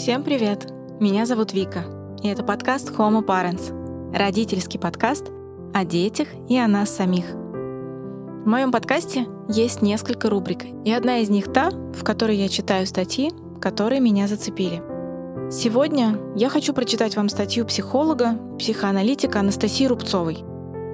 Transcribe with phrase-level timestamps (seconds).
[0.00, 0.66] Всем привет!
[0.98, 1.84] Меня зовут Вика,
[2.22, 5.26] и это подкаст Homo Parents, родительский подкаст
[5.74, 7.26] о детях и о нас самих.
[7.26, 12.86] В моем подкасте есть несколько рубрик, и одна из них та, в которой я читаю
[12.86, 13.30] статьи,
[13.60, 14.82] которые меня зацепили.
[15.52, 20.38] Сегодня я хочу прочитать вам статью психолога, психоаналитика Анастасии Рубцовой.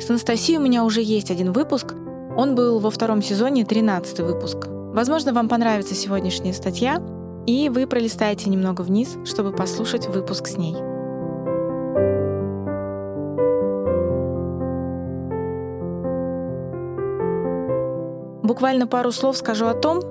[0.00, 1.94] С Анастасией у меня уже есть один выпуск,
[2.36, 4.66] он был во втором сезоне, 13 выпуск.
[4.66, 7.00] Возможно, вам понравится сегодняшняя статья,
[7.46, 10.74] и вы пролистаете немного вниз, чтобы послушать выпуск с ней.
[18.42, 20.02] Буквально пару слов скажу о том,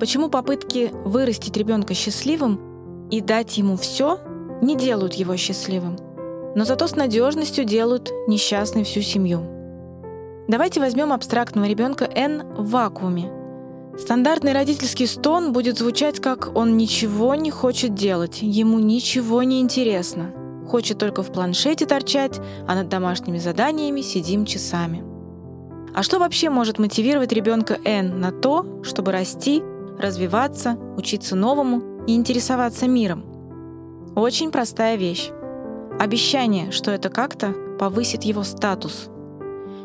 [0.00, 4.18] почему попытки вырастить ребенка счастливым и дать ему все
[4.60, 5.96] не делают его счастливым,
[6.54, 9.42] но зато с надежностью делают несчастной всю семью.
[10.48, 13.32] Давайте возьмем абстрактного ребенка N в вакууме–
[13.98, 20.32] Стандартный родительский стон будет звучать как «он ничего не хочет делать, ему ничего не интересно,
[20.68, 25.02] хочет только в планшете торчать, а над домашними заданиями сидим часами».
[25.94, 29.62] А что вообще может мотивировать ребенка Н на то, чтобы расти,
[29.98, 33.24] развиваться, учиться новому и интересоваться миром?
[34.14, 35.30] Очень простая вещь.
[35.98, 39.08] Обещание, что это как-то повысит его статус.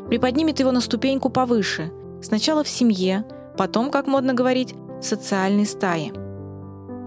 [0.08, 1.90] Приподнимет его на ступеньку повыше,
[2.20, 3.24] сначала в семье,
[3.56, 6.12] потом, как модно говорить, социальной стае.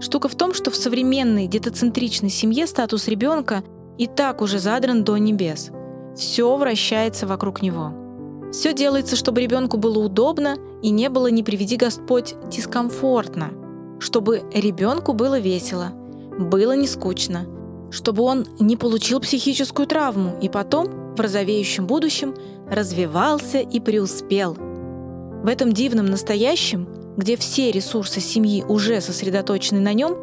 [0.00, 3.64] Штука в том, что в современной детоцентричной семье статус ребенка
[3.98, 5.70] и так уже задран до небес.
[6.14, 7.92] Все вращается вокруг него.
[8.52, 13.52] Все делается, чтобы ребенку было удобно и не было, не приведи Господь, дискомфортно.
[13.98, 15.92] Чтобы ребенку было весело,
[16.38, 17.46] было не скучно,
[17.90, 22.34] чтобы он не получил психическую травму и потом, в розовеющем будущем,
[22.70, 24.56] развивался и преуспел–
[25.46, 30.16] в этом дивном настоящем, где все ресурсы семьи уже сосредоточены на нем,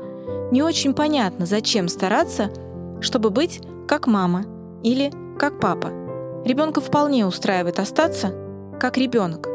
[0.52, 2.52] не очень понятно, зачем стараться,
[3.00, 4.44] чтобы быть как мама
[4.84, 5.92] или как папа.
[6.44, 8.36] Ребенка вполне устраивает остаться
[8.82, 9.48] как ребенок.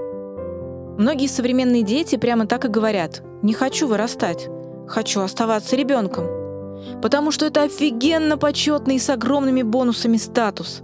[0.97, 4.49] Многие современные дети прямо так и говорят «не хочу вырастать,
[4.87, 6.25] хочу оставаться ребенком»,
[7.03, 10.81] потому что это офигенно почетный и с огромными бонусами статус.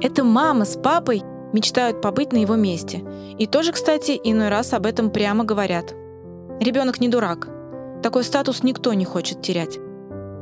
[0.00, 1.22] Это мама с папой–
[1.56, 3.02] мечтают побыть на его месте.
[3.38, 5.94] И тоже, кстати, иной раз об этом прямо говорят.
[6.60, 7.48] Ребенок не дурак.
[8.02, 9.78] Такой статус никто не хочет терять.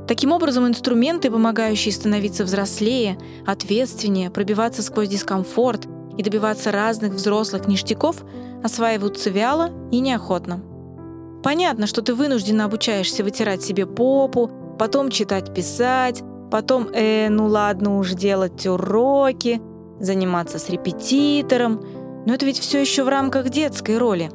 [0.08, 3.16] Таким образом, инструменты, помогающие становиться взрослее,
[3.46, 5.86] ответственнее, пробиваться сквозь дискомфорт
[6.18, 8.24] и добиваться разных взрослых ништяков,
[8.62, 10.62] осваиваются вяло и неохотно.
[11.44, 17.98] Понятно, что ты вынужденно обучаешься вытирать себе попу, потом читать, писать, потом, э, ну ладно
[17.98, 19.62] уж, делать уроки–
[20.04, 21.80] заниматься с репетитором,
[22.26, 24.30] но это ведь все еще в рамках детской роли.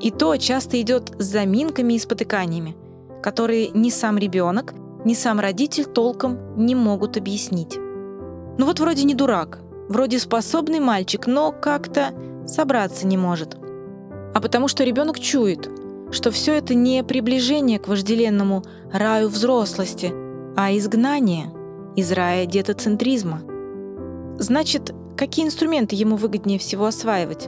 [0.00, 2.76] И то часто идет с заминками и спотыканиями,
[3.22, 4.74] которые ни сам ребенок,
[5.04, 7.76] ни сам родитель толком не могут объяснить.
[7.76, 12.14] Ну вот вроде не дурак, вроде способный мальчик, но как-то
[12.46, 13.56] собраться не может.
[14.34, 15.68] А потому что ребенок чует,
[16.10, 18.62] что все это не приближение к вожделенному
[18.92, 20.12] раю взрослости,
[20.56, 21.52] а изгнание
[21.96, 23.42] из рая детоцентризма–
[24.40, 27.46] Значит, какие инструменты ему выгоднее всего осваивать?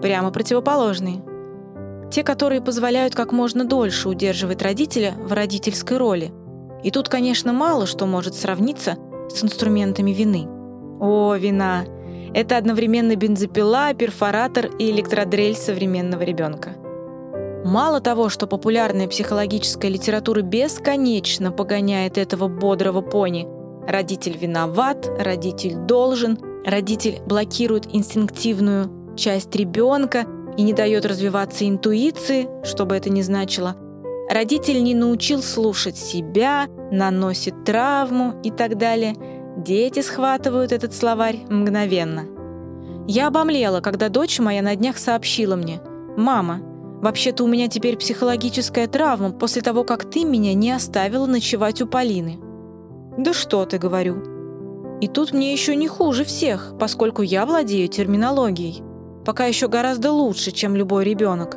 [0.00, 1.22] Прямо противоположные.
[2.10, 6.32] Те, которые позволяют как можно дольше удерживать родителя в родительской роли.
[6.82, 8.96] И тут, конечно, мало что может сравниться
[9.28, 10.48] с инструментами вины.
[11.00, 11.84] О, вина!
[12.32, 16.70] Это одновременно бензопила, перфоратор и электродрель современного ребенка.
[17.62, 23.46] Мало того, что популярная психологическая литература бесконечно погоняет этого бодрого пони–
[23.86, 30.26] Родитель виноват, родитель должен, родитель блокирует инстинктивную часть ребенка
[30.56, 33.76] и не дает развиваться интуиции, что бы это ни значило.
[34.30, 39.14] Родитель не научил слушать себя, наносит травму и так далее.
[39.56, 42.26] Дети схватывают этот словарь мгновенно.
[43.08, 45.80] Я обомлела, когда дочь моя на днях сообщила мне,
[46.16, 46.60] «Мама,
[47.02, 51.86] вообще-то у меня теперь психологическая травма после того, как ты меня не оставила ночевать у
[51.86, 52.38] Полины».
[53.18, 54.32] «Да что ты, говорю».
[55.02, 58.84] И тут мне еще не хуже всех, поскольку я владею терминологией.
[59.24, 61.56] Пока еще гораздо лучше, чем любой ребенок.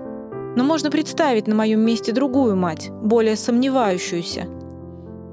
[0.55, 4.47] Но можно представить на моем месте другую мать, более сомневающуюся.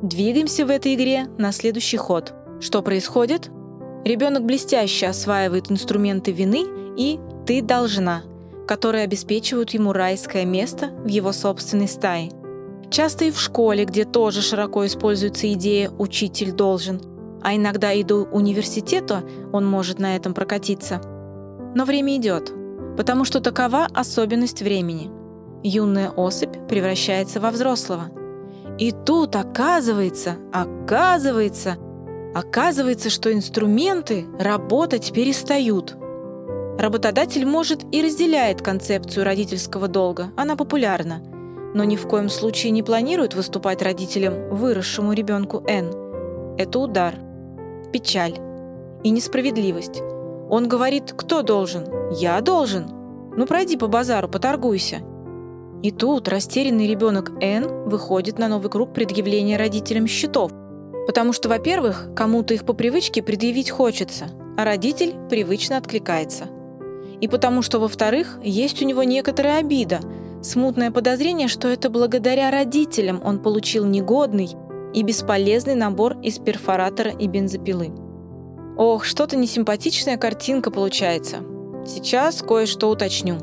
[0.03, 2.35] Двигаемся в этой игре на следующий ход.
[2.61, 3.51] Что происходит?
[4.05, 6.67] Ребенок блестяще осваивает инструменты вины
[6.99, 8.25] и «ты должна»,
[8.69, 12.31] которые обеспечивают ему райское место в его собственной стае–
[12.93, 17.01] Часто и в школе, где тоже широко используется идея «учитель должен»,
[17.43, 21.01] а иногда и до университета он может на этом прокатиться.
[21.75, 22.53] Но время идет,
[22.99, 25.11] потому что такова особенность времени.
[25.63, 28.11] Юная особь превращается во взрослого.
[28.79, 31.79] И тут оказывается, оказывается,
[32.35, 35.97] оказывается, что инструменты работать перестают.
[36.79, 41.23] Работодатель может и разделяет концепцию родительского долга, она популярна,
[41.75, 46.57] но ни в коем случае не планирует выступать родителем выросшему ребенку Н.
[46.59, 47.15] Это удар,
[47.93, 48.39] печаль
[49.03, 50.03] и несправедливость.
[50.51, 51.87] Он говорит, кто должен?
[52.13, 52.87] Я должен.
[53.37, 54.99] Ну пройди по базару, поторгуйся.
[55.83, 60.53] И тут растерянный ребенок Н выходит на новый круг предъявления родителям счетов.
[61.07, 64.27] Потому что, во-первых, кому-то их по привычке предъявить хочется,
[64.57, 66.45] а родитель привычно откликается.
[67.21, 70.01] И потому что, во-вторых, есть у него некоторая обида,
[70.43, 74.51] смутное подозрение, что это благодаря родителям он получил негодный
[74.93, 77.93] и бесполезный набор из перфоратора и бензопилы.
[78.77, 81.39] Ох, что-то несимпатичная картинка получается.
[81.87, 83.37] Сейчас кое-что уточню.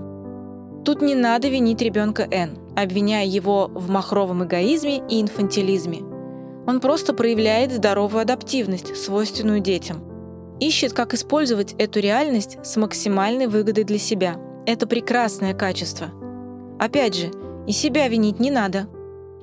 [0.86, 6.01] Тут не надо винить ребенка Н, обвиняя его в махровом эгоизме и инфантилизме.
[6.66, 10.04] Он просто проявляет здоровую адаптивность, свойственную детям.
[10.60, 14.36] Ищет, как использовать эту реальность с максимальной выгодой для себя.
[14.66, 16.10] Это прекрасное качество.
[16.79, 17.31] Опять же,
[17.67, 18.87] и себя винить не надо.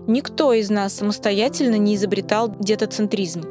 [0.06, 3.42] Никто из нас самостоятельно не изобретал детоцентризм.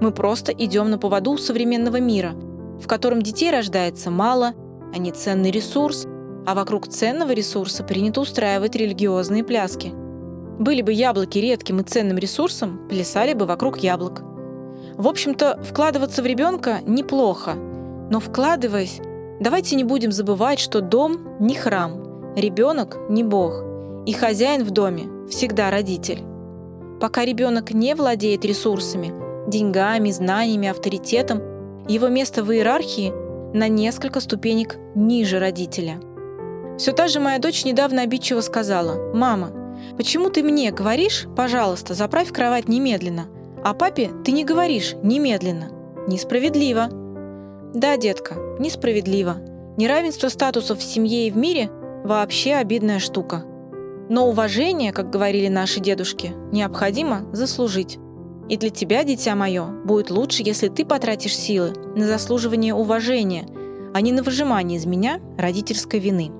[0.00, 2.32] Мы просто идем на поводу современного мира,
[2.80, 4.54] в котором детей рождается мало,
[4.94, 6.06] они ценный ресурс,
[6.46, 9.92] а вокруг ценного ресурса принято устраивать религиозные пляски.
[10.58, 14.22] Были бы яблоки редким и ценным ресурсом, плясали бы вокруг яблок.
[14.96, 17.54] В общем-то, вкладываться в ребенка неплохо,
[18.10, 19.00] но вкладываясь,
[19.38, 21.99] давайте не будем забывать, что дом не храм,
[22.36, 23.64] ребенок не бог,
[24.06, 26.22] и хозяин в доме всегда родитель.
[27.00, 29.12] Пока ребенок не владеет ресурсами,
[29.48, 31.40] деньгами, знаниями, авторитетом,
[31.88, 33.12] его место в иерархии
[33.54, 36.00] на несколько ступенек ниже родителя.
[36.78, 39.50] Все та же моя дочь недавно обидчиво сказала, «Мама,
[39.96, 43.26] почему ты мне говоришь, пожалуйста, заправь кровать немедленно,
[43.64, 45.70] а папе ты не говоришь немедленно?
[46.06, 46.88] Несправедливо».
[47.74, 49.36] Да, детка, несправедливо.
[49.76, 51.70] Неравенство статусов в семье и в мире–
[52.04, 53.44] вообще обидная штука.
[54.08, 57.98] Но уважение, как говорили наши дедушки, необходимо заслужить.
[58.48, 63.46] И для тебя, дитя мое, будет лучше, если ты потратишь силы на заслуживание уважения,
[63.94, 66.32] а не на выжимание из меня родительской вины.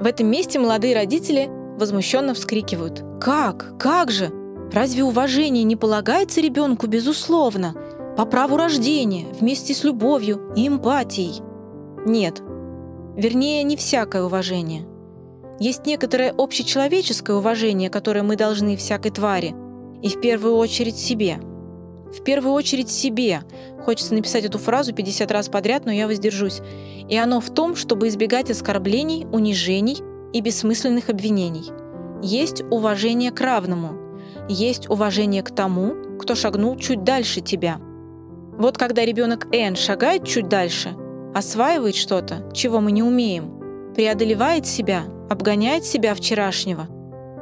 [0.00, 3.04] В этом месте молодые родители возмущенно вскрикивают.
[3.20, 3.78] «Как?
[3.78, 4.30] Как же?
[4.72, 7.74] Разве уважение не полагается ребенку безусловно,
[8.16, 11.42] по праву рождения, вместе с любовью и эмпатией?»
[12.06, 12.42] Нет.
[13.18, 14.86] Вернее, не всякое уважение.
[15.60, 19.54] Есть некоторое общечеловеческое уважение, которое мы должны всякой твари–
[20.02, 21.38] и в первую очередь себе.
[22.12, 23.42] В первую очередь себе.
[23.84, 26.60] Хочется написать эту фразу 50 раз подряд, но я воздержусь.
[27.08, 29.98] И оно в том, чтобы избегать оскорблений, унижений
[30.32, 31.70] и бессмысленных обвинений.
[32.22, 33.98] Есть уважение к равному.
[34.48, 37.80] Есть уважение к тому, кто шагнул чуть дальше тебя.
[38.56, 40.90] Вот когда ребенок Н шагает чуть дальше,
[41.34, 46.88] осваивает что-то, чего мы не умеем, преодолевает себя, обгоняет себя вчерашнего–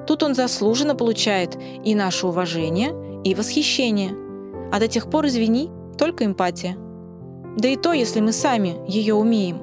[0.07, 2.95] Тут он заслуженно получает и наше уважение,
[3.25, 4.13] и восхищение.
[4.73, 6.77] А до тех пор, извини, только эмпатия.
[7.57, 9.61] Да и то, если мы сами ее умеем.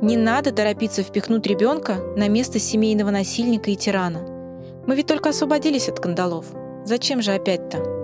[0.00, 4.20] Не надо торопиться впихнуть ребенка на место семейного насильника и тирана.
[4.86, 6.46] Мы ведь только освободились от кандалов.
[6.84, 7.97] Зачем же опять-то?